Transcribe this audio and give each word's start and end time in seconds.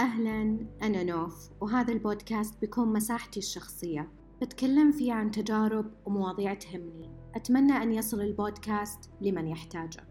أهلا 0.00 0.66
أنا 0.82 1.02
نوف 1.02 1.50
وهذا 1.60 1.92
البودكاست 1.92 2.60
بيكون 2.60 2.92
مساحتي 2.92 3.40
الشخصية. 3.40 4.12
بتكلم 4.42 4.92
فيه 4.92 5.12
عن 5.12 5.30
تجارب 5.30 5.92
ومواضيع 6.06 6.54
تهمني. 6.54 7.10
أتمنى 7.34 7.72
أن 7.72 7.92
يصل 7.92 8.20
البودكاست 8.20 9.10
لمن 9.20 9.48
يحتاجه. 9.48 10.08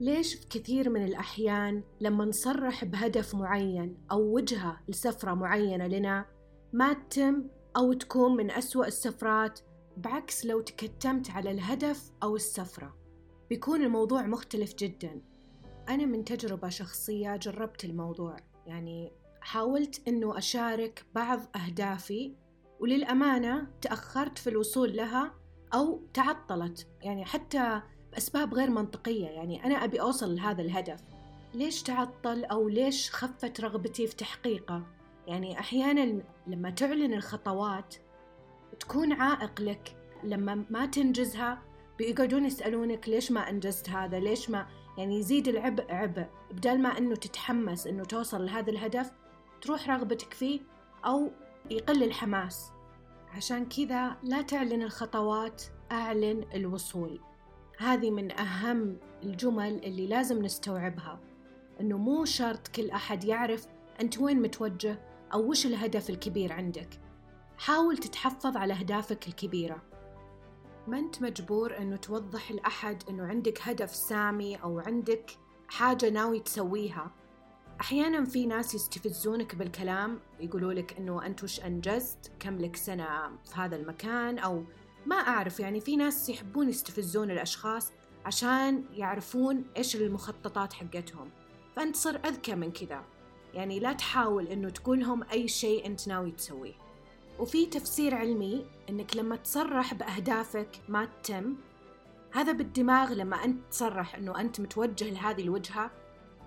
ليش 0.00 0.34
في 0.34 0.48
كثير 0.48 0.90
من 0.90 1.04
الأحيان 1.04 1.82
لما 2.00 2.24
نصرح 2.24 2.84
بهدف 2.84 3.34
معين 3.34 3.96
أو 4.10 4.34
وجهة 4.34 4.80
لسفرة 4.88 5.34
معينة 5.34 5.86
لنا 5.86 6.26
ما 6.72 6.92
تتم 6.92 7.44
أو 7.76 7.92
تكون 7.92 8.36
من 8.36 8.50
أسوأ 8.50 8.86
السفرات 8.86 9.60
بعكس 9.96 10.46
لو 10.46 10.60
تكتمت 10.60 11.30
على 11.30 11.50
الهدف 11.50 12.10
أو 12.22 12.36
السفرة. 12.36 12.96
بيكون 13.50 13.82
الموضوع 13.82 14.26
مختلف 14.26 14.74
جدا. 14.74 15.20
أنا 15.88 16.06
من 16.06 16.24
تجربة 16.24 16.68
شخصية 16.68 17.36
جربت 17.36 17.84
الموضوع. 17.84 18.36
يعني 18.68 19.12
حاولت 19.40 20.08
أنه 20.08 20.38
أشارك 20.38 21.04
بعض 21.14 21.40
أهدافي 21.56 22.34
وللأمانة 22.80 23.66
تأخرت 23.80 24.38
في 24.38 24.50
الوصول 24.50 24.96
لها 24.96 25.34
أو 25.74 26.02
تعطلت 26.14 26.86
يعني 27.02 27.24
حتى 27.24 27.82
بأسباب 28.12 28.54
غير 28.54 28.70
منطقية 28.70 29.26
يعني 29.26 29.64
أنا 29.64 29.74
أبي 29.84 30.00
أوصل 30.00 30.36
لهذا 30.36 30.62
الهدف. 30.62 31.00
ليش 31.54 31.82
تعطل؟ 31.82 32.44
أو 32.44 32.68
ليش 32.68 33.10
خفت 33.10 33.60
رغبتي 33.60 34.06
في 34.06 34.16
تحقيقه؟ 34.16 34.82
يعني 35.26 35.60
أحيانا 35.60 36.22
لما 36.46 36.70
تعلن 36.70 37.12
الخطوات 37.14 37.94
تكون 38.80 39.12
عائق 39.12 39.60
لك 39.60 39.96
لما 40.24 40.64
ما 40.70 40.86
تنجزها 40.86 41.62
بيقعدون 41.98 42.44
يسألونك 42.44 43.08
ليش 43.08 43.32
ما 43.32 43.50
أنجزت 43.50 43.90
هذا؟ 43.90 44.18
ليش 44.18 44.50
ما 44.50 44.66
يعني 44.98 45.18
يزيد 45.18 45.48
العبء 45.48 45.92
عبء 45.92 46.26
بدل 46.50 46.78
ما 46.78 46.98
أنه 46.98 47.14
تتحمس 47.14 47.86
أنه 47.86 48.04
توصل 48.04 48.46
لهذا 48.46 48.70
الهدف 48.70 49.12
تروح 49.60 49.90
رغبتك 49.90 50.34
فيه 50.34 50.60
أو 51.04 51.30
يقل 51.70 52.02
الحماس. 52.02 52.72
عشان 53.34 53.66
كذا 53.66 54.16
لا 54.22 54.42
تعلن 54.42 54.82
الخطوات 54.82 55.62
أعلن 55.92 56.44
الوصول. 56.54 57.20
هذه 57.78 58.10
من 58.10 58.32
أهم 58.32 58.96
الجمل 59.22 59.84
اللي 59.84 60.06
لازم 60.06 60.44
نستوعبها. 60.44 61.20
أنه 61.80 61.98
مو 61.98 62.24
شرط 62.24 62.68
كل 62.68 62.90
أحد 62.90 63.24
يعرف 63.24 63.66
أنت 64.00 64.18
وين 64.18 64.42
متوجه 64.42 64.98
أو 65.32 65.50
وش 65.50 65.66
الهدف 65.66 66.10
الكبير 66.10 66.52
عندك. 66.52 67.00
حاول 67.58 67.98
تتحفظ 67.98 68.56
على 68.56 68.74
أهدافك 68.74 69.28
الكبيرة. 69.28 69.82
ما 70.88 70.98
أنت 70.98 71.22
مجبور 71.22 71.78
أنه 71.78 71.96
توضح 71.96 72.52
لأحد 72.52 73.02
أنه 73.08 73.26
عندك 73.26 73.60
هدف 73.62 73.94
سامي 73.94 74.56
أو 74.56 74.78
عندك 74.80 75.30
حاجة 75.68 76.10
ناوي 76.10 76.40
تسويها؟ 76.40 77.10
أحيانا 77.80 78.24
في 78.24 78.46
ناس 78.46 78.74
يستفزونك 78.74 79.54
بالكلام 79.54 80.20
يقولوا 80.40 80.72
لك 80.72 80.98
أنه 80.98 81.26
أنت 81.26 81.44
وش 81.44 81.60
أنجزت 81.60 82.32
كم 82.40 82.58
لك 82.58 82.76
سنة 82.76 83.06
في 83.44 83.54
هذا 83.54 83.76
المكان 83.76 84.38
أو 84.38 84.64
ما 85.06 85.16
أعرف 85.16 85.60
يعني 85.60 85.80
في 85.80 85.96
ناس 85.96 86.28
يحبون 86.28 86.68
يستفزون 86.68 87.30
الأشخاص 87.30 87.92
عشان 88.24 88.84
يعرفون 88.92 89.64
إيش 89.76 89.96
المخططات 89.96 90.72
حقتهم. 90.72 91.30
فأنت 91.76 91.96
صر 91.96 92.20
أذكى 92.24 92.54
من 92.54 92.72
كذا. 92.72 93.04
يعني 93.54 93.80
لا 93.80 93.92
تحاول 93.92 94.46
أنه 94.46 94.70
تقولهم 94.70 95.22
أي 95.32 95.48
شيء 95.48 95.86
أنت 95.86 96.08
ناوي 96.08 96.30
تسويه. 96.30 96.87
وفي 97.38 97.66
تفسير 97.66 98.14
علمي 98.14 98.66
أنك 98.90 99.16
لما 99.16 99.36
تصرح 99.36 99.94
بأهدافك 99.94 100.80
ما 100.88 101.04
تتم 101.04 101.56
هذا 102.32 102.52
بالدماغ 102.52 103.12
لما 103.12 103.44
أنت 103.44 103.60
تصرح 103.70 104.14
أنه 104.14 104.40
أنت 104.40 104.60
متوجه 104.60 105.10
لهذه 105.10 105.42
الوجهة 105.42 105.90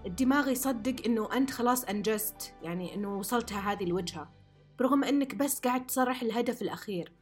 الدماغ 0.05 0.49
يصدق 0.49 0.95
أنه 1.05 1.33
أنت 1.33 1.51
خلاص 1.51 1.83
أنجزت 1.83 2.53
يعني 2.61 2.95
أنه 2.95 3.19
وصلتها 3.19 3.71
هذه 3.71 3.83
الوجهة. 3.83 4.31
برغم 4.79 5.03
أنك 5.03 5.35
بس 5.35 5.59
قاعد 5.59 5.87
تصرح 5.87 6.21
الهدف 6.21 6.61
الأخير 6.61 7.13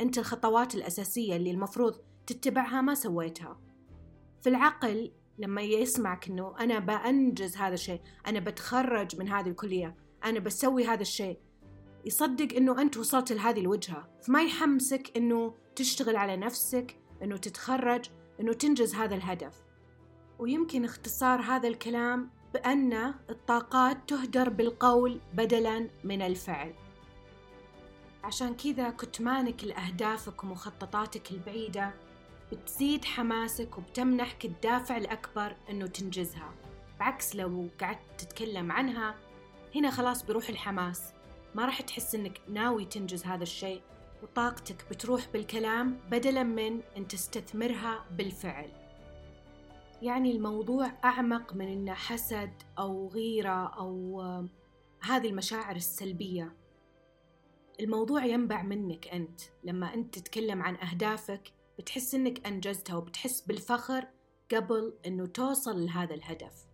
أنت 0.00 0.18
الخطوات 0.18 0.74
الأساسية 0.74 1.36
اللي 1.36 1.50
المفروض 1.50 1.94
تتبعها 2.26 2.80
ما 2.80 2.94
سويتها. 2.94 3.60
في 4.42 4.48
العقل 4.48 5.12
لما 5.38 5.62
يسمعك 5.62 6.28
أنه 6.28 6.54
أنا 6.60 6.78
بأنجز 6.78 7.56
هذا 7.56 7.74
الشيء 7.74 8.00
أنا 8.26 8.40
بتخرج 8.40 9.16
من 9.18 9.28
هذه 9.28 9.48
الكلية 9.48 9.96
أنا 10.24 10.40
بسوي 10.40 10.86
هذا 10.86 11.02
الشيء 11.02 11.38
يصدق 12.06 12.56
أنه 12.56 12.82
أنت 12.82 12.96
وصلت 12.96 13.32
لهذه 13.32 13.60
الوجهة. 13.60 14.08
فما 14.22 14.42
يحمسك 14.42 15.16
أنه 15.16 15.54
تشتغل 15.76 16.16
على 16.16 16.36
نفسك 16.36 16.96
أنه 17.22 17.36
تتخرج 17.36 18.04
أنه 18.40 18.52
تنجز 18.52 18.94
هذا 18.94 19.14
الهدف. 19.14 19.54
ويمكن 20.38 20.84
اختصار 20.84 21.40
هذا 21.40 21.68
الكلام 21.68 22.30
بأن 22.54 23.14
الطاقات 23.30 24.08
تهدر 24.08 24.48
بالقول 24.48 25.20
بدلا 25.34 25.88
من 26.04 26.22
الفعل. 26.22 26.74
عشان 28.24 28.54
كذا 28.54 28.90
كتمانك 28.90 29.64
لأهدافك 29.64 30.44
ومخططاتك 30.44 31.30
البعيدة 31.30 31.94
بتزيد 32.52 33.04
حماسك 33.04 33.78
وبتمنحك 33.78 34.44
الدافع 34.44 34.96
الأكبر 34.96 35.56
أنه 35.70 35.86
تنجزها. 35.86 36.54
بعكس 37.00 37.36
لو 37.36 37.68
قعدت 37.80 38.00
تتكلم 38.18 38.72
عنها 38.72 39.14
هنا 39.74 39.90
خلاص 39.90 40.22
بيروح 40.22 40.48
الحماس. 40.48 41.02
ما 41.54 41.64
راح 41.64 41.80
تحس 41.80 42.14
أنك 42.14 42.40
ناوي 42.48 42.84
تنجز 42.84 43.24
هذا 43.24 43.42
الشيء. 43.42 43.82
وطاقتك 44.22 44.90
بتروح 44.90 45.28
بالكلام 45.32 46.00
بدلا 46.10 46.42
من 46.42 46.80
أن 46.96 47.08
تستثمرها 47.08 48.04
بالفعل. 48.10 48.70
يعني 50.02 50.30
الموضوع 50.30 50.92
أعمق 51.04 51.54
من 51.54 51.68
أنه 51.68 51.94
حسد 51.94 52.52
أو 52.78 53.08
غيرة 53.08 53.66
أو 53.66 54.20
هذه 55.00 55.28
المشاعر 55.28 55.76
السلبية. 55.76 56.56
الموضوع 57.80 58.24
ينبع 58.24 58.62
منك 58.62 59.08
أنت. 59.08 59.40
لما 59.64 59.94
أنت 59.94 60.18
تتكلم 60.18 60.62
عن 60.62 60.76
أهدافك 60.76 61.52
بتحس 61.78 62.14
أنك 62.14 62.46
أنجزتها 62.46 62.96
وبتحس 62.96 63.40
بالفخر 63.40 64.06
قبل 64.54 64.94
أنه 65.06 65.26
توصل 65.26 65.84
لهذا 65.86 66.14
الهدف. 66.14 66.73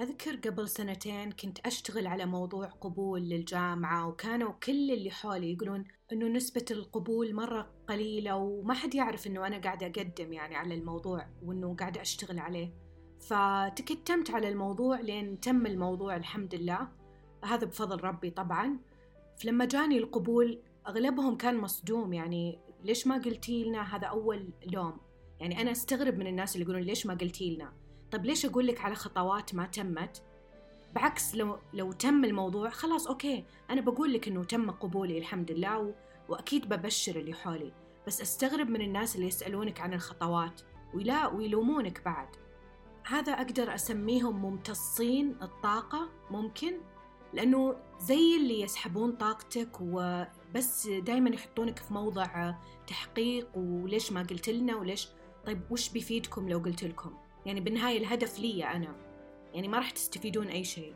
أذكر 0.00 0.36
قبل 0.36 0.68
سنتين 0.68 1.32
كنت 1.32 1.58
أشتغل 1.66 2.06
على 2.06 2.26
موضوع 2.26 2.66
قبول 2.66 3.20
للجامعة 3.20 4.08
وكانوا 4.08 4.52
كل 4.52 4.90
اللي 4.90 5.10
حولي 5.10 5.52
يقولون 5.52 5.84
أنه 6.12 6.28
نسبة 6.28 6.64
القبول 6.70 7.34
مرة 7.34 7.70
قليلة 7.88 8.36
وما 8.36 8.74
حد 8.74 8.94
يعرف 8.94 9.26
أنه 9.26 9.46
أنا 9.46 9.58
قاعدة 9.58 9.86
أقدم 9.86 10.32
يعني 10.32 10.56
على 10.56 10.74
الموضوع 10.74 11.26
وأنه 11.42 11.76
قاعدة 11.76 12.00
أشتغل 12.00 12.38
عليه. 12.38 12.74
فتكتمت 13.20 14.30
على 14.30 14.48
الموضوع 14.48 15.00
لين 15.00 15.40
تم 15.40 15.66
الموضوع 15.66 16.16
الحمد 16.16 16.54
لله. 16.54 16.88
هذا 17.44 17.66
بفضل 17.66 18.04
ربي 18.04 18.30
طبعا. 18.30 18.78
فلما 19.42 19.64
جاني 19.64 19.98
القبول 19.98 20.62
أغلبهم 20.88 21.36
كان 21.36 21.56
مصدوم 21.56 22.12
يعني 22.12 22.58
ليش 22.84 23.06
ما 23.06 23.18
قلتي 23.18 23.64
لنا 23.64 23.96
هذا 23.96 24.06
أول 24.06 24.48
لوم؟ 24.72 25.00
يعني 25.40 25.60
أنا 25.60 25.70
أستغرب 25.70 26.18
من 26.18 26.26
الناس 26.26 26.54
اللي 26.54 26.64
يقولون 26.64 26.82
ليش 26.82 27.06
ما 27.06 27.14
قلتي 27.14 27.54
لنا؟ 27.54 27.81
طيب 28.12 28.24
ليش 28.24 28.46
أقول 28.46 28.66
لك 28.66 28.80
على 28.80 28.94
خطوات 28.94 29.54
ما 29.54 29.66
تمت؟ 29.66 30.22
بعكس 30.94 31.34
لو 31.34 31.58
لو 31.72 31.92
تم 31.92 32.24
الموضوع 32.24 32.70
خلاص 32.70 33.06
okay 33.06 33.44
أنا 33.70 33.80
بقول 33.80 34.12
لك 34.12 34.28
إنه 34.28 34.44
تم 34.44 34.70
قبولي 34.70 35.18
الحمد 35.18 35.50
لله 35.52 35.78
و... 35.78 35.92
وأكيد 36.28 36.68
ببشر 36.68 37.16
اللي 37.16 37.34
حولي 37.34 37.72
بس 38.06 38.20
أستغرب 38.20 38.68
من 38.70 38.80
الناس 38.80 39.16
اللي 39.16 39.26
يسألونك 39.26 39.80
عن 39.80 39.94
الخطوات 39.94 40.60
ولا 40.94 41.26
ويلومونك 41.26 42.04
بعد. 42.04 42.28
هذا 43.06 43.32
أقدر 43.32 43.74
أسميهم 43.74 44.42
ممتصين 44.42 45.36
الطاقة 45.42 46.08
ممكن؟ 46.30 46.72
لأنه 47.32 47.76
زي 48.00 48.36
اللي 48.36 48.60
يسحبون 48.60 49.12
طاقتك 49.12 49.80
وبس 49.80 50.88
دايما 50.88 51.30
يحطونك 51.30 51.78
في 51.78 51.94
موضع 51.94 52.54
تحقيق 52.86 53.48
وليش 53.54 54.12
ما 54.12 54.22
قلت 54.22 54.48
لنا 54.48 54.76
وليش؟ 54.76 55.08
طيب 55.46 55.60
وش 55.70 55.88
بيفيدكم 55.88 56.48
لو 56.48 56.58
قلت 56.58 56.84
لكم؟ 56.84 57.14
يعني 57.46 57.60
بالنهاية 57.60 57.98
الهدف 57.98 58.38
لي 58.38 58.64
أنا. 58.64 58.96
يعني 59.54 59.68
ما 59.68 59.78
راح 59.78 59.90
تستفيدون 59.90 60.46
أي 60.46 60.64
شيء. 60.64 60.94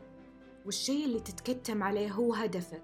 والشيء 0.65 1.05
اللي 1.05 1.19
تتكتم 1.19 1.83
عليه 1.83 2.11
هو 2.11 2.33
هدفك. 2.33 2.83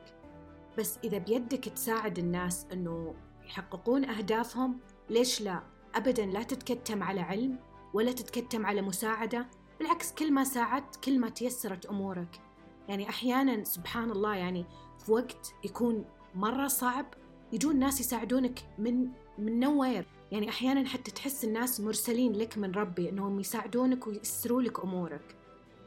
بس 0.77 0.99
إذا 1.03 1.17
بيدك 1.17 1.69
تساعد 1.69 2.19
الناس 2.19 2.67
أنه 2.73 3.15
يحققون 3.45 4.05
أهدافهم 4.05 4.79
ليش 5.09 5.41
لا؟ 5.41 5.63
أبدا 5.95 6.25
لا 6.25 6.43
تتكتم 6.43 7.03
على 7.03 7.21
علم 7.21 7.59
ولا 7.93 8.11
تتكتم 8.11 8.65
على 8.65 8.81
مساعدة. 8.81 9.47
بالعكس 9.79 10.13
كل 10.13 10.31
ما 10.33 10.43
ساعدت 10.43 10.95
كل 10.95 11.19
ما 11.19 11.29
تيسرت 11.29 11.85
أمورك. 11.85 12.41
يعني 12.88 13.09
أحيانا 13.09 13.63
سبحان 13.63 14.11
الله 14.11 14.35
يعني 14.35 14.65
في 15.05 15.11
وقت 15.11 15.53
يكون 15.63 16.05
مرة 16.35 16.67
صعب 16.67 17.05
يجون 17.53 17.79
ناس 17.79 18.00
يساعدونك 18.00 18.59
من 18.77 19.07
from 19.38 19.59
nowhere 19.59 20.05
يعني 20.31 20.50
أحيانا 20.50 20.89
حتى 20.89 21.11
تحس 21.11 21.44
الناس 21.44 21.79
مرسلين 21.79 22.33
لك 22.33 22.57
من 22.57 22.71
ربي 22.71 23.09
إنهم 23.09 23.39
يساعدونك 23.39 24.07
ويسروا 24.07 24.61
لك 24.61 24.79
أمورك. 24.79 25.35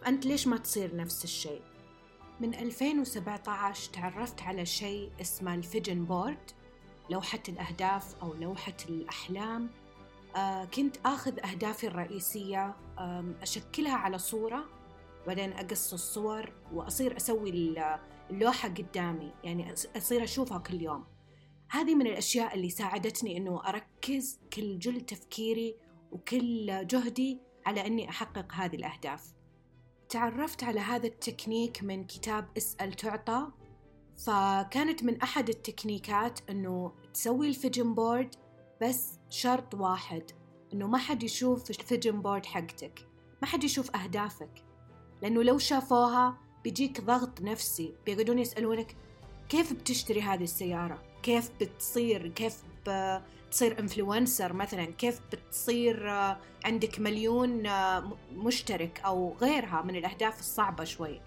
فأنت 0.03 0.27
ليش 0.27 0.47
ما 0.47 0.57
تصير 0.57 0.97
نفس 0.97 1.25
الشيء؟ 1.25 1.63
من 2.41 2.55
2017 2.55 3.93
تعرفت 3.93 4.43
على 4.43 4.67
شيء 4.67 5.11
اسمه 5.21 5.55
ال 5.55 5.62
vision 5.62 6.05
board 6.05 6.51
لوحة 7.11 7.43
الأهداف 7.49 8.15
أو 8.23 8.35
لوحة 8.35 8.77
الأحلام. 8.89 9.71
آه 10.37 10.65
كنت 10.65 10.97
آخذ 11.05 11.41
أهدافي 11.41 11.87
الرئيسية 11.87 12.77
أشكلها 13.43 13.97
على 13.97 14.19
صورة 14.19 14.65
وبعدين 15.25 15.53
أقص 15.53 15.93
الصور 15.93 16.53
وأصير 16.73 17.17
أسوي 17.17 17.75
اللوحة 18.31 18.69
قدامي. 18.69 19.33
يعني 19.45 19.75
أصير 19.97 20.25
أشوفها 20.25 20.59
كل 20.59 20.83
يوم. 20.83 21.05
هذه 21.69 21.95
من 21.95 22.07
الأشياء 22.07 22.55
اللي 22.55 22.71
ساعدتني 22.71 23.37
أنه 23.37 23.69
أركز 23.69 24.41
كل 24.53 24.79
جل 24.79 25.01
تفكيري 25.01 25.77
وكل 26.13 26.87
جهدي 26.87 27.41
على 27.67 27.87
أني 27.87 28.09
أحقق 28.09 28.53
هذه 28.53 28.77
الأهداف. 28.77 29.33
تعرفت 30.09 30.65
على 30.65 30.81
هذا 30.81 31.07
التكنيك 31.07 31.83
من 31.83 32.05
كتاب 32.05 32.49
اسأل 32.57 32.93
تعطى؟ 32.93 33.49
فكانت 34.17 35.05
من 35.05 35.23
أحد 35.23 35.49
ال 35.49 35.57
techniques 35.57 36.41
أنه 36.51 36.93
تسوي 37.15 37.49
ال 37.49 37.56
vision 37.56 37.95
board 37.95 38.35
بس 38.83 39.19
شرط 39.31 39.75
واحد 39.75 40.23
أنه 40.73 40.87
ما 40.87 40.99
حد 40.99 41.23
يشوف 41.23 41.71
ال 41.71 41.78
vision 41.78 42.23
board 42.23 42.47
حقتك 42.47 43.09
ما 43.43 43.49
حد 43.49 43.65
يشوف 43.65 43.97
أهدافك. 43.97 44.65
لأنه 45.23 45.43
لو 45.43 45.59
شافوها 45.59 46.39
بيجيك 46.65 47.01
ضغط 47.01 47.43
نفسي 47.43 47.95
بيقعدون 48.07 48.39
يسألونك 48.39 48.97
كيف 49.49 49.73
بتشتري 49.73 50.23
هذه 50.23 50.45
السيارة؟ 50.45 51.03
كيف 51.23 51.51
بتصير؟ 51.61 52.29
كيف 52.29 52.63
بتصير 52.87 53.79
influencer 53.79 54.53
مثلا؟ 54.53 54.85
كيف 54.85 55.21
بتصير 55.33 56.09
عندك 56.65 57.01
مليون 57.01 57.63
مشترك 58.33 59.01
أو 59.05 59.35
غيرها 59.41 59.83
من 59.83 59.97
الأهداف 59.97 60.41
الصعبة 60.41 60.85
شوي؟ 60.85 61.21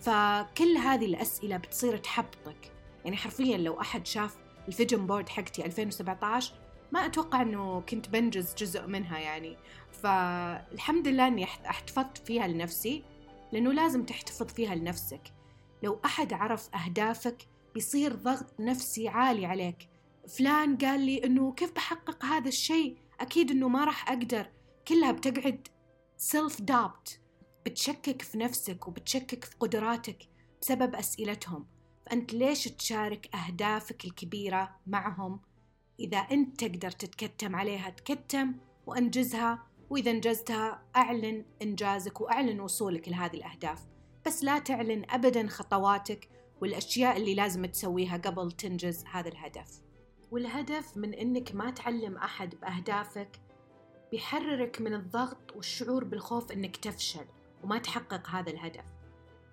فكل 0.00 0.76
هذه 0.76 1.04
الأسئلة 1.04 1.56
بتصير 1.56 1.96
تحبطك. 1.96 2.72
يعني 3.04 3.16
حرفيا 3.16 3.56
لو 3.58 3.80
أحد 3.80 4.06
شاف 4.06 4.36
ال 4.68 4.73
vision 4.73 5.06
board 5.06 5.28
حقتي 5.28 5.66
2017 5.66 6.54
ما 6.92 7.06
أتوقع 7.06 7.42
أنه 7.42 7.80
كنت 7.80 8.08
بنجز 8.08 8.54
جزء 8.54 8.86
منها 8.86 9.18
يعني. 9.18 9.56
فالحمد 10.02 11.08
لله 11.08 11.26
أني 11.26 11.44
أحتفظت 11.44 12.18
فيها 12.18 12.46
لنفسي 12.48 13.02
لأنه 13.52 13.72
لازم 13.72 14.04
تحتفظ 14.04 14.46
فيها 14.46 14.74
لنفسك. 14.74 15.20
لو 15.82 15.98
أحد 16.04 16.32
عرف 16.32 16.74
أهدافك 16.74 17.46
بيصير 17.78 18.14
ضغط 18.16 18.60
نفسي 18.60 19.08
عالي 19.08 19.46
عليك. 19.46 19.88
فلان 20.28 20.76
قال 20.76 21.00
لي 21.00 21.24
أنه 21.24 21.52
كيف 21.52 21.72
بحقق 21.72 22.24
هذا 22.24 22.48
الشيء؟ 22.48 22.98
أكيد 23.20 23.50
أنه 23.50 23.68
ما 23.68 23.84
راح 23.84 24.10
أقدر. 24.10 24.50
كلها 24.88 25.12
بتقعد 25.12 25.68
سيلف 26.16 26.62
دابت 26.62 27.20
بتشكك 27.66 28.22
في 28.22 28.38
نفسك 28.38 28.88
وبتشكك 28.88 29.44
في 29.44 29.56
قدراتك 29.60 30.28
بسبب 30.62 30.94
أسئلتهم. 30.94 31.66
فأنت 32.06 32.34
ليش 32.34 32.64
تشارك 32.64 33.34
أهدافك 33.34 34.04
الكبيرة 34.04 34.76
معهم؟ 34.86 35.40
إذا 36.00 36.18
أنت 36.18 36.64
تقدر 36.64 36.90
تتكتم 36.90 37.56
عليها 37.56 37.90
تكتم 37.90 38.54
وأنجزها. 38.86 39.66
وإذا 39.90 40.10
أنجزتها 40.10 40.82
أعلن 40.96 41.44
إنجازك 41.62 42.20
وأعلن 42.20 42.60
وصولك 42.60 43.08
لهذه 43.08 43.36
الأهداف. 43.36 43.86
بس 44.26 44.44
لا 44.44 44.58
تعلن 44.58 45.04
أبدا 45.10 45.46
خطواتك 45.46 46.37
والأشياء 46.60 47.16
اللي 47.16 47.34
لازم 47.34 47.66
تسويها 47.66 48.16
قبل 48.16 48.52
تنجز 48.52 49.04
هذا 49.12 49.28
الهدف. 49.28 49.80
والهدف 50.30 50.96
من 50.96 51.14
إنك 51.14 51.54
ما 51.54 51.70
تعلم 51.70 52.16
أحد 52.16 52.54
بأهدافك 52.54 53.40
بيحررك 54.10 54.80
من 54.80 54.94
الضغط 54.94 55.56
والشعور 55.56 56.04
بالخوف 56.04 56.52
إنك 56.52 56.76
تفشل 56.76 57.24
وما 57.64 57.78
تحقق 57.78 58.28
هذا 58.28 58.50
الهدف. 58.50 58.84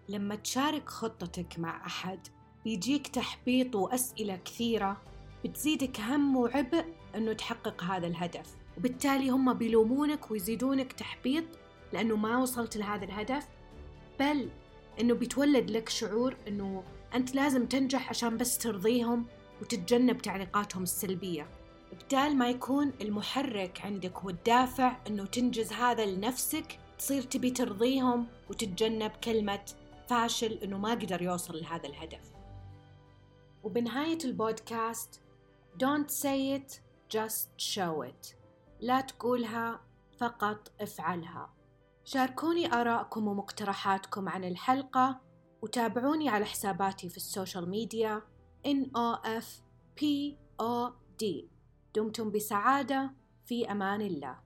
لما 0.10 0.36
تشارك 0.36 0.90
خطتك 0.90 1.60
مع 1.60 1.86
أحد 1.86 2.28
بيجيك 2.64 3.08
تحبيط 3.08 3.76
وأسئلة 3.76 4.36
كثيرة 4.36 5.02
بتزيدك 5.46 6.00
هم 6.00 6.36
وعبء 6.36 6.86
إنه 7.16 7.34
تحقق 7.34 7.84
هذا 7.84 8.08
الهدف. 8.08 8.56
وبالتالي 8.78 9.30
هم 9.30 9.54
بيلومونك 9.54 10.32
ويزيدونك 10.32 10.94
تحبيط 10.94 11.46
لأنه 11.94 12.16
ما 12.16 12.38
وصلت 12.38 12.78
لهذا 12.78 13.06
الهدف 13.06 13.48
بل 14.20 14.50
إنه 15.00 15.14
بيتولد 15.14 15.72
لك 15.72 15.90
شعور 15.90 16.38
إنه 16.48 16.84
أنت 17.16 17.36
لازم 17.36 17.66
تنجح 17.66 18.10
عشان 18.10 18.38
بس 18.38 18.58
ترضيهم 18.58 19.26
وتتجنب 19.62 20.22
تعليقاتهم 20.22 20.84
السلبية. 20.84 21.48
بدال 21.94 22.38
ما 22.38 22.50
يكون 22.50 22.92
المحرك 23.02 23.82
عندك 23.84 24.26
والدافع 24.26 24.98
إنه 25.08 25.26
تنجز 25.26 25.74
هذا 25.74 26.06
لنفسك 26.06 26.80
تصير 26.98 27.22
تبي 27.22 27.52
ترضيهم 27.52 28.28
وتتجنب 28.50 29.12
كلمة 29.12 29.66
فاشل 30.08 30.54
إنه 30.54 30.78
ما 30.78 30.92
قدر 30.92 31.22
يوصل 31.22 31.60
لهذا 31.60 31.88
الهدف. 31.88 32.32
وبنهاية 33.64 34.18
البودكاست 34.26 35.22
don't 35.84 36.10
say 36.10 36.58
it 36.58 36.80
just 37.18 37.74
show 37.76 38.04
it. 38.10 38.36
لا 38.80 39.02
تقولها 39.02 39.82
فقط 40.18 40.72
افعلها. 40.82 41.55
شاركوني 42.06 42.74
آراءكم 42.74 43.28
ومقترحاتكم 43.28 44.30
عن 44.30 44.44
الحلقة 44.44 45.22
وتابعوني 45.62 46.30
على 46.30 46.46
حساباتي 46.46 47.10
في 47.10 47.18
السوشيال 47.18 47.70
ميديا 47.70 48.22
NOFPOD 48.68 50.06
دمتم 51.96 52.32
بسعادة 52.32 53.14
في 53.46 53.72
أمان 53.72 54.02
الله. 54.02 54.45